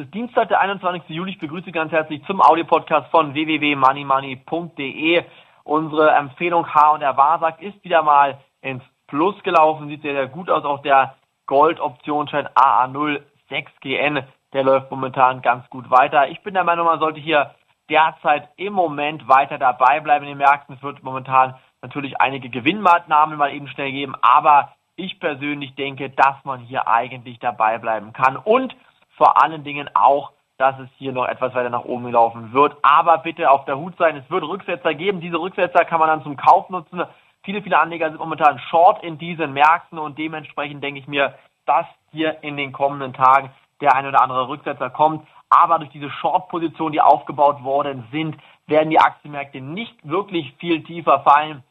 ist 0.00 0.14
Dienstag, 0.14 0.48
der 0.48 0.60
21. 0.60 1.10
Juli. 1.10 1.32
Ich 1.32 1.38
begrüße 1.38 1.70
ganz 1.72 1.92
herzlich 1.92 2.24
zum 2.24 2.40
Audiopodcast 2.40 3.10
von 3.10 3.34
www.moneymoney.de. 3.34 5.24
Unsere 5.64 6.10
Empfehlung 6.12 6.66
H 6.74 6.92
und 6.92 7.02
R 7.02 7.16
Warsag 7.16 7.60
ist 7.60 7.84
wieder 7.84 8.02
mal 8.02 8.38
ins 8.62 8.82
Plus 9.06 9.40
gelaufen. 9.42 9.88
Sieht 9.88 10.02
sehr, 10.02 10.14
sehr 10.14 10.28
gut 10.28 10.48
aus. 10.48 10.64
Auch 10.64 10.80
der 10.82 11.16
Gold-Optionsschein 11.46 12.48
AA06GN, 12.48 14.24
der 14.52 14.64
läuft 14.64 14.90
momentan 14.90 15.42
ganz 15.42 15.68
gut 15.68 15.90
weiter. 15.90 16.28
Ich 16.28 16.42
bin 16.42 16.54
der 16.54 16.64
Meinung, 16.64 16.86
man 16.86 16.98
sollte 17.00 17.20
hier 17.20 17.54
derzeit 17.90 18.48
im 18.56 18.72
Moment 18.72 19.28
weiter 19.28 19.58
dabei 19.58 20.00
bleiben 20.00 20.24
in 20.24 20.30
den 20.30 20.38
Märkten. 20.38 20.76
Es 20.76 20.82
wird 20.82 21.02
momentan 21.02 21.56
natürlich 21.82 22.20
einige 22.20 22.48
Gewinnmaßnahmen 22.48 23.36
mal 23.36 23.52
eben 23.52 23.68
schnell 23.68 23.92
geben, 23.92 24.14
aber 24.22 24.72
ich 24.96 25.20
persönlich 25.20 25.74
denke, 25.74 26.10
dass 26.10 26.36
man 26.44 26.60
hier 26.60 26.88
eigentlich 26.88 27.38
dabei 27.38 27.78
bleiben 27.78 28.12
kann 28.12 28.36
und 28.36 28.74
vor 29.20 29.42
allen 29.42 29.64
Dingen 29.64 29.90
auch, 29.92 30.32
dass 30.56 30.78
es 30.78 30.88
hier 30.96 31.12
noch 31.12 31.26
etwas 31.28 31.54
weiter 31.54 31.68
nach 31.68 31.84
oben 31.84 32.10
laufen 32.10 32.54
wird. 32.54 32.74
Aber 32.80 33.18
bitte 33.18 33.50
auf 33.50 33.66
der 33.66 33.76
Hut 33.76 33.94
sein, 33.98 34.16
es 34.16 34.30
wird 34.30 34.44
Rücksetzer 34.44 34.94
geben. 34.94 35.20
Diese 35.20 35.38
Rücksetzer 35.38 35.84
kann 35.84 36.00
man 36.00 36.08
dann 36.08 36.22
zum 36.22 36.38
Kauf 36.38 36.70
nutzen. 36.70 37.02
Viele, 37.42 37.60
viele 37.60 37.78
Anleger 37.78 38.08
sind 38.08 38.18
momentan 38.18 38.58
short 38.70 39.02
in 39.04 39.18
diesen 39.18 39.52
Märkten 39.52 39.98
und 39.98 40.16
dementsprechend 40.16 40.82
denke 40.82 41.00
ich 41.00 41.06
mir, 41.06 41.34
dass 41.66 41.84
hier 42.12 42.42
in 42.42 42.56
den 42.56 42.72
kommenden 42.72 43.12
Tagen 43.12 43.50
der 43.82 43.94
ein 43.94 44.06
oder 44.06 44.22
andere 44.22 44.48
Rücksetzer 44.48 44.88
kommt. 44.88 45.28
Aber 45.50 45.78
durch 45.78 45.90
diese 45.90 46.08
Short-Positionen, 46.08 46.92
die 46.92 47.02
aufgebaut 47.02 47.62
worden 47.62 48.08
sind, 48.10 48.38
werden 48.66 48.88
die 48.88 49.00
Aktienmärkte 49.00 49.60
nicht 49.60 49.96
wirklich 50.02 50.54
viel 50.58 50.82
tiefer 50.82 51.20
fallen 51.20 51.62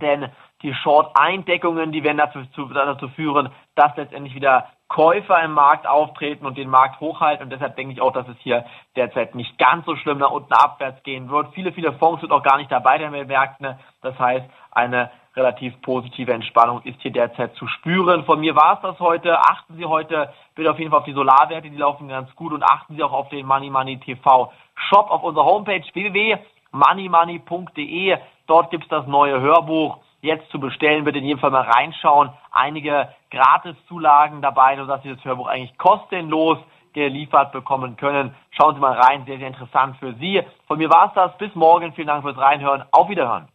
denn 0.00 0.28
die 0.62 0.74
Short-Eindeckungen, 0.74 1.92
die 1.92 2.02
werden 2.02 2.18
dazu, 2.18 2.40
dazu 2.72 3.08
führen, 3.08 3.50
dass 3.74 3.96
letztendlich 3.96 4.34
wieder 4.34 4.68
Käufer 4.88 5.42
im 5.42 5.52
Markt 5.52 5.86
auftreten 5.86 6.46
und 6.46 6.56
den 6.56 6.70
Markt 6.70 7.00
hochhalten. 7.00 7.44
Und 7.44 7.50
deshalb 7.50 7.76
denke 7.76 7.92
ich 7.92 8.00
auch, 8.00 8.12
dass 8.12 8.26
es 8.26 8.38
hier 8.40 8.64
derzeit 8.96 9.34
nicht 9.34 9.58
ganz 9.58 9.84
so 9.84 9.96
schlimm 9.96 10.16
nach 10.18 10.30
unten 10.30 10.52
abwärts 10.52 11.02
gehen 11.02 11.30
wird. 11.30 11.52
Viele, 11.54 11.72
viele 11.72 11.92
Fonds 11.94 12.22
sind 12.22 12.32
auch 12.32 12.42
gar 12.42 12.56
nicht 12.56 12.72
dabei 12.72 12.96
der 12.96 13.10
Märkten. 13.10 13.78
Das 14.00 14.18
heißt, 14.18 14.46
eine 14.70 15.10
relativ 15.36 15.78
positive 15.82 16.32
Entspannung 16.32 16.80
ist 16.82 17.00
hier 17.02 17.12
derzeit 17.12 17.54
zu 17.54 17.68
spüren. 17.68 18.24
Von 18.24 18.40
mir 18.40 18.56
war 18.56 18.74
es 18.74 18.80
das 18.80 18.98
heute. 18.98 19.38
Achten 19.38 19.76
Sie 19.76 19.84
heute 19.84 20.32
bitte 20.54 20.70
auf 20.70 20.78
jeden 20.78 20.90
Fall 20.90 21.00
auf 21.00 21.04
die 21.04 21.12
Solarwerte, 21.12 21.68
die 21.70 21.76
laufen 21.76 22.08
ganz 22.08 22.34
gut 22.34 22.52
und 22.52 22.62
achten 22.62 22.96
Sie 22.96 23.02
auch 23.02 23.12
auf 23.12 23.28
den 23.28 23.44
Money 23.46 23.68
Money 23.70 24.00
TV 24.00 24.50
Shop 24.74 25.10
auf 25.10 25.22
unserer 25.22 25.44
Homepage 25.44 25.84
www.moneymoney.de. 25.92 28.16
Dort 28.46 28.70
gibt 28.70 28.84
es 28.84 28.88
das 28.88 29.06
neue 29.06 29.38
Hörbuch 29.40 29.98
jetzt 30.20 30.50
zu 30.50 30.60
bestellen. 30.60 31.04
Bitte 31.04 31.18
in 31.18 31.24
jedem 31.24 31.38
Fall 31.38 31.50
mal 31.50 31.68
reinschauen. 31.68 32.30
Einige 32.50 33.08
Gratiszulagen 33.30 34.42
dabei, 34.42 34.76
sodass 34.76 35.02
Sie 35.02 35.14
das 35.14 35.24
Hörbuch 35.24 35.46
eigentlich 35.48 35.76
kostenlos 35.78 36.58
geliefert 36.92 37.52
bekommen 37.52 37.96
können. 37.96 38.34
Schauen 38.50 38.74
Sie 38.74 38.80
mal 38.80 38.98
rein, 38.98 39.24
sehr, 39.26 39.38
sehr 39.38 39.48
interessant 39.48 39.96
für 39.98 40.14
Sie. 40.14 40.42
Von 40.66 40.78
mir 40.78 40.90
war 40.90 41.08
es 41.08 41.14
das. 41.14 41.36
Bis 41.38 41.54
morgen. 41.54 41.92
Vielen 41.92 42.08
Dank 42.08 42.22
fürs 42.22 42.38
Reinhören. 42.38 42.84
Auf 42.90 43.08
Wiederhören. 43.08 43.48